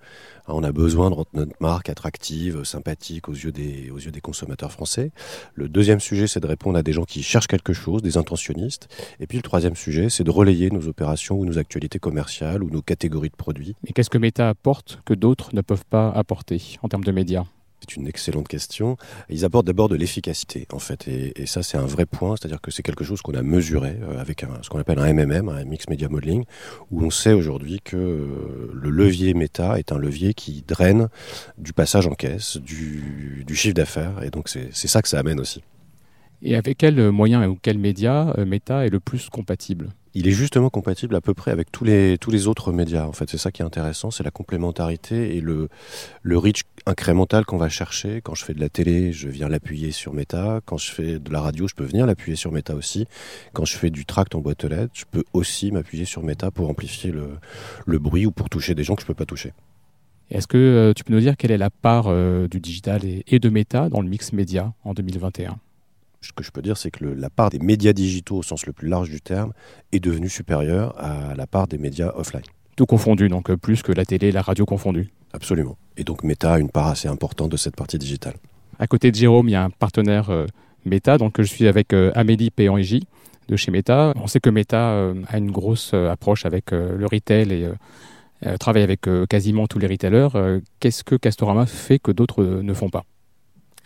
On 0.49 0.64
a 0.64 0.73
besoin 0.73 1.11
de 1.11 1.14
rendre 1.14 1.29
notre 1.35 1.52
marque 1.61 1.91
attractive, 1.91 2.64
sympathique 2.64 3.29
aux 3.29 3.35
yeux 3.35 3.52
des 3.52 3.91
aux 3.91 3.99
yeux 3.99 4.11
des 4.11 4.23
consommateurs 4.23 4.73
français. 4.73 5.12
Le 5.55 5.69
deuxième 5.69 6.00
sujet 6.00 6.26
c'est 6.26 6.41
de 6.41 6.47
répondre 6.47 6.79
à 6.79 6.83
des 6.83 6.95
gens 6.95 7.05
qui 7.05 7.23
cherchent 7.23 7.49
quelque 7.49 7.75
chose, 7.75 8.00
des 8.00 8.17
intentionnistes. 8.17 8.88
Et 9.21 9.26
puis 9.26 9.37
le 9.37 9.43
troisième 9.43 9.76
sujet 9.76 10.09
c'est 10.09 10.25
de 10.25 10.31
relayer 10.31 10.71
nos 10.71 10.88
opérations 10.88 11.37
ou 11.38 11.45
nos 11.45 11.59
actualités 11.59 11.99
commerciales 11.99 12.62
ou 12.62 12.71
nos 12.71 12.81
catégories 12.81 13.29
de 13.29 13.37
produits. 13.37 13.76
Et 13.87 13.93
qu'est-ce 13.93 14.11
que 14.11 14.17
Meta 14.17 14.49
apporte 14.49 15.02
que 15.05 15.12
d'autres 15.12 15.55
ne 15.55 15.61
peuvent 15.61 15.85
pas 15.85 16.09
apporter 16.09 16.79
en 16.83 16.88
termes 16.88 17.05
de 17.05 17.12
médias? 17.12 17.45
C'est 17.93 18.01
une 18.01 18.07
excellente 18.07 18.49
question. 18.49 18.97
Ils 19.29 19.45
apportent 19.45 19.67
d'abord 19.67 19.89
de 19.89 19.97
l'efficacité, 19.97 20.67
en 20.73 20.79
fait, 20.79 21.09
et, 21.09 21.47
ça 21.47 21.63
c'est 21.63 21.77
un 21.77 21.87
vrai 21.87 22.07
point, 22.07 22.37
c'est-à-dire 22.37 22.61
que 22.61 22.71
c'est 22.71 22.83
quelque 22.83 23.05
chose 23.05 23.21
qu'on 23.21 23.35
a 23.35 23.43
mesuré 23.43 23.97
euh, 24.03 24.21
avec 24.21 24.45
ce 24.63 24.69
qu'on 24.69 24.79
appelle 24.79 24.99
un 24.99 25.13
MMM, 25.13 25.49
un 25.49 25.65
Mix 25.65 25.89
Media 25.89 26.09
Modeling, 26.09 26.45
où 26.91 27.05
on 27.05 27.11
sait 27.11 27.33
aujourd'hui 27.33 27.81
que 27.83 27.97
euh, 27.97 28.71
le 28.73 28.91
levier 28.91 29.35
méta 29.35 29.79
est 29.79 29.93
un 29.93 29.99
levier 29.99 30.35
qui 30.35 30.65
draine 30.67 31.09
du 31.59 31.73
passage 31.73 32.07
en 32.07 32.15
caisse, 32.15 32.57
du, 32.57 33.45
du 33.47 33.55
chiffre 33.55 33.75
d'affaires, 33.75 34.23
et 34.23 34.31
donc 34.31 34.49
c'est 34.49 34.73
ça 34.73 35.03
que 35.03 35.09
ça 35.09 35.19
amène 35.19 35.41
aussi. 35.41 35.63
Et 36.45 36.57
avec 36.57 36.79
quel 36.79 37.11
moyen 37.11 37.49
ou 37.49 37.57
quel 37.61 37.79
média 37.79 38.35
euh, 38.37 38.45
Meta 38.45 38.85
est 38.85 38.91
le 38.91 38.99
plus 38.99 39.29
compatible? 39.29 39.91
Il 40.15 40.29
est 40.29 40.33
justement 40.33 40.69
compatible 40.69 41.15
à 41.15 41.21
peu 41.23 41.33
près 41.33 41.53
avec 41.53 41.73
tous 41.73 41.85
les, 41.85 42.19
tous 42.19 42.31
les 42.31 42.47
autres 42.47 42.73
médias. 42.73 43.07
En 43.07 43.13
fait, 43.13 43.31
c'est 43.31 43.39
ça 43.39 43.51
qui 43.51 43.63
est 43.63 43.65
intéressant, 43.65 44.11
c'est 44.11 44.25
la 44.25 44.31
complémentarité 44.31 45.37
et 45.37 45.41
le, 45.41 45.69
le 46.23 46.37
reach 46.37 46.63
incrémental 46.85 47.47
qu'on 47.47 47.57
va 47.57 47.69
chercher. 47.71 48.21
Quand 48.21 48.35
je 48.35 48.45
fais 48.45 48.53
de 48.53 48.61
la 48.61 48.69
télé, 48.69 49.13
je 49.13 49.29
viens 49.29 49.49
l'appuyer 49.49 49.91
sur 49.93 50.13
Meta. 50.13 50.61
Quand 50.67 50.77
je 50.77 50.91
fais 50.91 51.19
de 51.19 51.33
la 51.33 51.41
radio, 51.41 51.67
je 51.67 51.75
peux 51.75 51.85
venir 51.85 52.07
l'appuyer 52.07 52.37
sur 52.37 52.53
Meta 52.53 52.75
aussi. 52.75 53.07
Quand 53.55 53.65
je 53.65 53.77
fais 53.79 53.91
du 53.91 54.05
tract 54.05 54.35
en 54.35 54.41
boîte 54.41 54.65
aux 54.65 54.69
lettres, 54.69 54.93
je 54.95 55.05
peux 55.11 55.25
aussi 55.33 55.71
m'appuyer 55.71 56.05
sur 56.05 56.23
Meta 56.23 56.51
pour 56.51 56.69
amplifier 56.69 57.13
le, 57.13 57.39
le 57.87 57.99
bruit 57.99 58.27
ou 58.27 58.33
pour 58.33 58.51
toucher 58.51 58.75
des 58.75 58.85
gens 58.85 58.97
que 58.97 59.03
je 59.03 59.07
peux 59.07 59.15
pas 59.15 59.27
toucher. 59.27 59.53
Est-ce 60.31 60.47
que 60.47 60.59
euh, 60.59 60.93
tu 60.93 61.05
peux 61.05 61.15
nous 61.15 61.21
dire 61.21 61.37
quelle 61.37 61.53
est 61.53 61.59
la 61.59 61.71
part 61.71 62.07
euh, 62.09 62.49
du 62.49 62.61
digital 62.61 63.05
et, 63.05 63.23
et 63.29 63.39
de 63.39 63.49
Meta 63.49 63.89
dans 63.89 64.03
le 64.03 64.09
mix 64.09 64.33
média 64.33 64.75
en 64.85 64.93
2021 64.93 65.59
ce 66.23 66.33
que 66.33 66.43
je 66.45 66.50
peux 66.50 66.62
dire, 66.62 66.76
c'est 66.76 66.91
que 66.91 67.05
la 67.05 67.31
part 67.31 67.50
des 67.50 67.59
médias 67.59 67.93
digitaux 67.93 68.38
au 68.38 68.43
sens 68.43 68.67
le 68.67 68.73
plus 68.73 68.88
large 68.88 69.11
du 69.11 69.21
terme 69.21 69.52
est 69.93 70.00
devenue 70.00 70.29
supérieure 70.29 70.95
à 70.99 71.35
la 71.35 71.47
part 71.47 71.67
des 71.67 71.79
médias 71.79 72.12
offline. 72.14 72.43
Tout 72.76 72.87
confondu, 72.87 73.29
donc 73.29 73.50
euh, 73.50 73.57
plus 73.57 73.83
que 73.83 73.93
la 73.93 74.05
télé 74.05 74.29
et 74.29 74.33
la 74.33 74.43
radio 74.43 74.64
confondues. 74.64 75.11
Absolument. 75.33 75.76
Et 75.97 76.05
donc 76.05 76.25
Meta 76.25 76.55
a 76.55 76.59
une 76.59 76.71
part 76.71 76.88
assez 76.88 77.09
importante 77.09 77.50
de 77.50 77.57
cette 77.57 77.76
partie 77.76 77.99
digitale. 77.99 78.35
À 78.79 78.87
côté 78.87 79.11
de 79.11 79.17
Jérôme, 79.17 79.49
il 79.49 79.52
y 79.52 79.57
a 79.57 79.64
un 79.64 79.71
partenaire 79.71 80.31
euh, 80.31 80.47
Meta, 80.85 81.19
donc 81.19 81.35
je 81.38 81.43
suis 81.43 81.67
avec 81.67 81.93
euh, 81.93 82.12
Amélie 82.14 82.50
Péanji 82.50 83.07
de 83.49 83.57
chez 83.57 83.71
Meta. 83.71 84.12
On 84.17 84.26
sait 84.26 84.41
que 84.41 84.50
Meta 84.50 85.11
a 85.29 85.38
une 85.38 85.50
grosse 85.50 85.95
approche 85.95 86.47
avec 86.47 86.71
le 86.71 87.05
retail 87.07 87.52
et 87.52 88.59
travaille 88.59 88.85
avec 88.85 89.00
quasiment 89.29 89.67
tous 89.67 89.81
les 89.81 89.88
retailers. 89.88 90.29
Qu'est-ce 90.79 91.02
que 91.02 91.17
Castorama 91.17 91.67
fait 91.67 91.99
que 91.99 92.12
d'autres 92.12 92.45
ne 92.45 92.73
font 92.73 92.88
pas? 92.88 93.05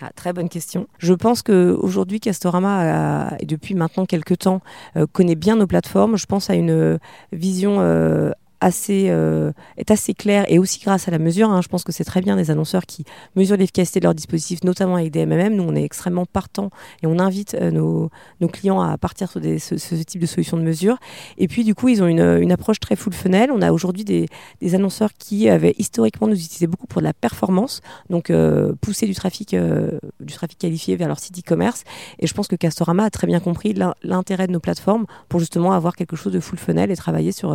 Ah, 0.00 0.11
très 0.15 0.33
bonne 0.33 0.49
question. 0.49 0.88
Je 0.99 1.15
pense 1.15 1.43
qu'aujourd'hui, 1.43 2.21
Castorama, 2.21 3.31
et 3.41 3.47
depuis 3.47 3.75
maintenant 3.75 4.05
quelques 4.05 4.38
temps, 4.38 4.61
euh, 4.97 5.07
connaît 5.11 5.35
bien 5.35 5.57
nos 5.57 5.67
plateformes. 5.67 6.17
Je 6.17 6.26
pense 6.26 6.50
à 6.50 6.55
une 6.55 6.99
vision 7.33 7.81
euh, 7.81 8.31
euh, 8.63 9.53
est 9.77 9.91
assez 9.91 10.15
clair 10.15 10.45
et 10.49 10.59
aussi 10.59 10.81
grâce 10.81 11.09
à 11.09 11.11
la 11.11 11.19
mesure. 11.19 11.51
Hein, 11.51 11.61
je 11.63 11.69
pense 11.69 11.85
que 11.85 11.93
c'est 11.93 12.05
très 12.05 12.21
bien 12.21 12.37
des 12.37 12.51
annonceurs 12.51 12.87
qui 12.87 13.05
mesurent 13.35 13.59
l'efficacité 13.59 14.01
de 14.01 14.05
leurs 14.05 14.15
dispositifs, 14.15 14.65
notamment 14.65 14.97
avec 14.97 15.11
des 15.11 15.27
MMM. 15.27 15.55
Nous, 15.55 15.63
on 15.63 15.75
est 15.75 15.83
extrêmement 15.83 16.27
partants 16.27 16.71
et 17.03 17.07
on 17.07 17.19
invite 17.19 17.55
euh, 17.55 17.71
nos, 17.71 18.11
clients 18.49 18.81
à 18.81 18.97
partir 18.97 19.31
sur 19.31 19.41
ce, 19.41 19.95
type 19.97 20.21
de 20.21 20.27
solution 20.27 20.57
de 20.57 20.63
mesure. 20.63 20.97
Et 21.39 21.49
puis, 21.49 21.65
du 21.65 21.75
coup, 21.75 21.89
ils 21.89 22.03
ont 22.03 22.07
une, 22.07 22.53
approche 22.53 22.81
très 22.81 22.97
full 22.97 23.13
funnel. 23.13 23.51
On 23.51 23.61
a 23.61 23.73
aujourd'hui 23.73 24.05
des, 24.05 24.29
annonceurs 24.75 25.13
qui 25.13 25.49
avaient 25.49 25.75
historiquement 25.79 26.27
nous 26.27 26.35
utilisaient 26.35 26.67
beaucoup 26.67 26.87
pour 26.87 27.01
de 27.01 27.07
la 27.07 27.13
performance, 27.13 27.81
donc 28.11 28.31
euh, 28.31 28.73
pousser 28.81 29.07
du 29.07 29.15
trafic, 29.15 29.55
du 29.55 30.33
trafic 30.33 30.59
qualifié 30.59 30.97
vers 30.97 31.09
leur 31.09 31.19
site 31.19 31.39
e-commerce. 31.39 31.85
Et 32.19 32.27
je 32.27 32.35
pense 32.35 32.49
que 32.49 32.57
Castorama 32.57 33.05
a 33.05 33.11
très 33.11 33.27
bien 33.27 33.41
compris 33.41 33.75
l'intérêt 34.03 34.47
de 34.47 34.53
nos 34.53 34.61
plateformes 34.61 35.07
pour 35.29 35.41
justement 35.41 35.73
avoir 35.73 35.95
quelque 35.95 36.17
chose 36.17 36.33
de 36.33 36.41
full 36.41 36.59
funnel 36.59 36.91
et 36.91 36.97
travailler 36.97 37.33
sur 37.33 37.53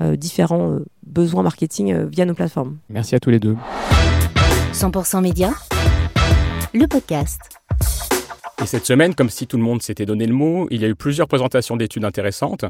différents 0.00 0.72
euh, 0.72 0.84
besoins 1.06 1.42
marketing 1.42 1.92
euh, 1.92 2.06
via 2.06 2.24
nos 2.24 2.34
plateformes. 2.34 2.78
Merci 2.88 3.14
à 3.14 3.20
tous 3.20 3.30
les 3.30 3.38
deux. 3.38 3.56
100% 4.72 5.22
Média, 5.22 5.52
le 6.72 6.86
podcast. 6.86 7.40
Et 8.62 8.66
cette 8.66 8.86
semaine, 8.86 9.14
comme 9.14 9.30
si 9.30 9.46
tout 9.46 9.56
le 9.56 9.62
monde 9.62 9.82
s'était 9.82 10.06
donné 10.06 10.26
le 10.26 10.34
mot, 10.34 10.66
il 10.70 10.80
y 10.80 10.84
a 10.84 10.88
eu 10.88 10.94
plusieurs 10.94 11.28
présentations 11.28 11.76
d'études 11.76 12.04
intéressantes, 12.04 12.64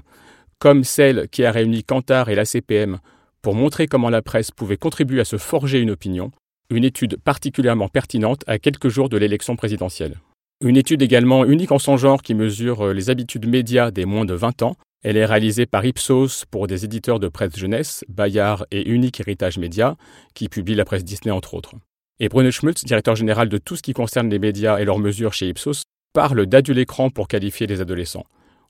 comme 0.58 0.84
celle 0.84 1.28
qui 1.28 1.44
a 1.44 1.52
réuni 1.52 1.84
Kantar 1.84 2.28
et 2.28 2.34
l'ACPM 2.34 2.98
pour 3.42 3.54
montrer 3.54 3.86
comment 3.86 4.10
la 4.10 4.22
presse 4.22 4.50
pouvait 4.50 4.76
contribuer 4.76 5.20
à 5.20 5.24
se 5.24 5.36
forger 5.36 5.80
une 5.80 5.90
opinion, 5.90 6.30
une 6.70 6.84
étude 6.84 7.18
particulièrement 7.18 7.88
pertinente 7.88 8.42
à 8.46 8.58
quelques 8.58 8.88
jours 8.88 9.08
de 9.08 9.18
l'élection 9.18 9.56
présidentielle. 9.56 10.16
Une 10.62 10.76
étude 10.76 11.02
également 11.02 11.44
unique 11.44 11.72
en 11.72 11.78
son 11.78 11.96
genre 11.96 12.22
qui 12.22 12.34
mesure 12.34 12.94
les 12.94 13.10
habitudes 13.10 13.46
médias 13.46 13.90
des 13.90 14.06
moins 14.06 14.24
de 14.24 14.34
20 14.34 14.62
ans 14.62 14.76
elle 15.04 15.18
est 15.18 15.26
réalisée 15.26 15.66
par 15.66 15.84
Ipsos 15.84 16.46
pour 16.50 16.66
des 16.66 16.86
éditeurs 16.86 17.20
de 17.20 17.28
presse 17.28 17.54
jeunesse, 17.56 18.04
Bayard 18.08 18.64
et 18.70 18.88
Unique 18.88 19.20
Héritage 19.20 19.58
Média, 19.58 19.96
qui 20.32 20.48
publient 20.48 20.74
la 20.74 20.86
presse 20.86 21.04
Disney 21.04 21.30
entre 21.30 21.52
autres. 21.52 21.74
Et 22.20 22.30
Bruno 22.30 22.50
Schmutz, 22.50 22.84
directeur 22.84 23.14
général 23.14 23.50
de 23.50 23.58
tout 23.58 23.76
ce 23.76 23.82
qui 23.82 23.92
concerne 23.92 24.30
les 24.30 24.38
médias 24.38 24.78
et 24.78 24.86
leurs 24.86 24.98
mesures 24.98 25.34
chez 25.34 25.48
Ipsos, 25.48 25.82
parle 26.14 26.46
d'adulte 26.46 26.78
écran 26.78 27.10
pour 27.10 27.28
qualifier 27.28 27.66
les 27.66 27.82
adolescents. 27.82 28.24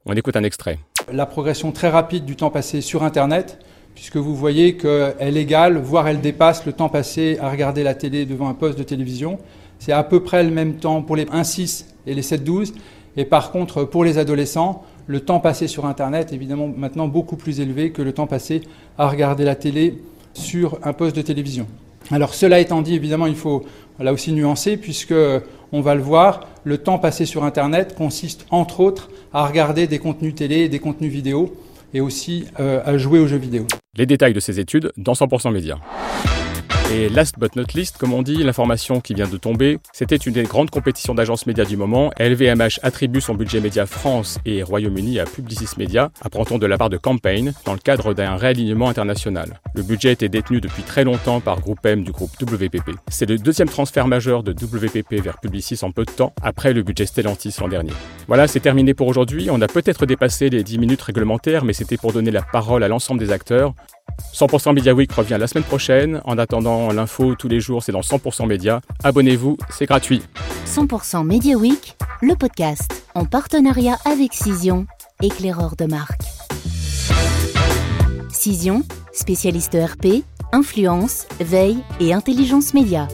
On 0.06 0.14
écoute 0.14 0.34
un 0.34 0.42
extrait. 0.42 0.80
La 1.12 1.24
progression 1.24 1.70
très 1.70 1.88
rapide 1.88 2.24
du 2.24 2.34
temps 2.34 2.50
passé 2.50 2.80
sur 2.80 3.04
Internet, 3.04 3.60
puisque 3.94 4.16
vous 4.16 4.34
voyez 4.34 4.76
qu'elle 4.76 5.36
égale, 5.36 5.78
voire 5.78 6.08
elle 6.08 6.20
dépasse 6.20 6.66
le 6.66 6.72
temps 6.72 6.88
passé 6.88 7.38
à 7.40 7.48
regarder 7.48 7.84
la 7.84 7.94
télé 7.94 8.26
devant 8.26 8.48
un 8.48 8.54
poste 8.54 8.76
de 8.76 8.82
télévision. 8.82 9.38
C'est 9.78 9.92
à 9.92 10.02
peu 10.02 10.20
près 10.24 10.42
le 10.42 10.50
même 10.50 10.78
temps 10.78 11.02
pour 11.02 11.14
les 11.14 11.26
1-6 11.26 11.84
et 12.08 12.14
les 12.14 12.22
7-12. 12.22 12.72
Et 13.16 13.24
par 13.24 13.52
contre, 13.52 13.84
pour 13.84 14.02
les 14.04 14.18
adolescents, 14.18 14.84
le 15.06 15.20
temps 15.20 15.40
passé 15.40 15.68
sur 15.68 15.86
Internet 15.86 16.32
est 16.32 16.34
évidemment 16.34 16.68
maintenant 16.68 17.08
beaucoup 17.08 17.36
plus 17.36 17.60
élevé 17.60 17.90
que 17.90 18.02
le 18.02 18.12
temps 18.12 18.26
passé 18.26 18.62
à 18.98 19.08
regarder 19.08 19.44
la 19.44 19.54
télé 19.54 19.98
sur 20.32 20.78
un 20.82 20.92
poste 20.92 21.16
de 21.16 21.22
télévision. 21.22 21.66
Alors 22.10 22.34
cela 22.34 22.60
étant 22.60 22.82
dit, 22.82 22.94
évidemment, 22.94 23.26
il 23.26 23.36
faut 23.36 23.64
là 23.98 24.12
aussi 24.12 24.32
nuancer, 24.32 24.76
puisque 24.76 25.14
on 25.72 25.80
va 25.80 25.94
le 25.94 26.02
voir, 26.02 26.48
le 26.64 26.78
temps 26.78 26.98
passé 26.98 27.24
sur 27.24 27.44
Internet 27.44 27.94
consiste 27.94 28.46
entre 28.50 28.80
autres 28.80 29.10
à 29.32 29.46
regarder 29.46 29.86
des 29.86 29.98
contenus 29.98 30.34
télé 30.34 30.56
et 30.60 30.68
des 30.68 30.78
contenus 30.78 31.10
vidéo, 31.10 31.54
et 31.94 32.00
aussi 32.00 32.46
euh, 32.58 32.82
à 32.84 32.98
jouer 32.98 33.20
aux 33.20 33.26
jeux 33.26 33.38
vidéo. 33.38 33.66
Les 33.96 34.06
détails 34.06 34.34
de 34.34 34.40
ces 34.40 34.58
études 34.58 34.92
dans 34.96 35.12
100% 35.12 35.52
Média. 35.52 35.78
Et 36.92 37.08
last 37.08 37.38
but 37.38 37.56
not 37.56 37.64
least, 37.74 37.96
comme 37.96 38.12
on 38.12 38.22
dit, 38.22 38.36
l'information 38.42 39.00
qui 39.00 39.14
vient 39.14 39.26
de 39.26 39.36
tomber, 39.36 39.78
c'était 39.92 40.16
une 40.16 40.34
des 40.34 40.42
grandes 40.44 40.70
compétitions 40.70 41.14
d'agences 41.14 41.46
médias 41.46 41.64
du 41.64 41.76
moment. 41.76 42.10
LVMH 42.20 42.80
attribue 42.82 43.20
son 43.20 43.34
budget 43.34 43.60
média 43.60 43.86
France 43.86 44.38
et 44.44 44.62
Royaume-Uni 44.62 45.18
à 45.18 45.24
Publicis 45.24 45.70
Media, 45.78 46.10
apprend-on 46.20 46.58
de 46.58 46.66
la 46.66 46.76
part 46.76 46.90
de 46.90 46.96
Campaign, 46.96 47.54
dans 47.64 47.72
le 47.72 47.78
cadre 47.78 48.14
d'un 48.14 48.36
réalignement 48.36 48.88
international. 48.88 49.60
Le 49.74 49.82
budget 49.82 50.12
était 50.12 50.28
détenu 50.28 50.60
depuis 50.60 50.82
très 50.82 51.04
longtemps 51.04 51.40
par 51.40 51.60
Groupe 51.60 51.84
M 51.84 52.04
du 52.04 52.12
groupe 52.12 52.30
WPP. 52.40 52.90
C'est 53.08 53.28
le 53.28 53.38
deuxième 53.38 53.68
transfert 53.68 54.06
majeur 54.06 54.42
de 54.42 54.52
WPP 54.52 55.22
vers 55.22 55.40
Publicis 55.40 55.78
en 55.82 55.90
peu 55.90 56.04
de 56.04 56.10
temps, 56.10 56.32
après 56.42 56.72
le 56.74 56.82
budget 56.82 57.06
Stellantis 57.06 57.56
l'an 57.60 57.68
dernier. 57.68 57.92
Voilà, 58.28 58.46
c'est 58.46 58.60
terminé 58.60 58.94
pour 58.94 59.08
aujourd'hui. 59.08 59.48
On 59.50 59.60
a 59.62 59.68
peut-être 59.68 60.06
dépassé 60.06 60.50
les 60.50 60.62
10 60.62 60.78
minutes 60.78 61.02
réglementaires, 61.02 61.64
mais 61.64 61.72
c'était 61.72 61.96
pour 61.96 62.12
donner 62.12 62.30
la 62.30 62.42
parole 62.42 62.84
à 62.84 62.88
l'ensemble 62.88 63.20
des 63.20 63.32
acteurs. 63.32 63.74
100% 64.32 64.74
Media 64.74 64.94
Week 64.94 65.10
revient 65.12 65.36
la 65.38 65.46
semaine 65.46 65.64
prochaine. 65.64 66.20
En 66.24 66.38
attendant, 66.38 66.92
l'info 66.92 67.34
tous 67.34 67.48
les 67.48 67.60
jours, 67.60 67.82
c'est 67.82 67.92
dans 67.92 68.00
100% 68.00 68.46
Média. 68.46 68.80
Abonnez-vous, 69.02 69.56
c'est 69.70 69.86
gratuit. 69.86 70.22
100% 70.66 71.24
Media 71.24 71.56
Week, 71.56 71.96
le 72.20 72.34
podcast 72.34 73.04
en 73.14 73.24
partenariat 73.24 73.96
avec 74.04 74.34
Cision, 74.34 74.86
éclaireur 75.22 75.76
de 75.76 75.84
marque. 75.84 76.22
Cision, 78.30 78.82
spécialiste 79.12 79.74
ERP, 79.74 80.24
influence, 80.52 81.26
veille 81.40 81.78
et 82.00 82.12
intelligence 82.12 82.74
média. 82.74 83.08